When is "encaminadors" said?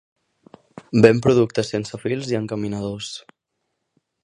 2.41-3.13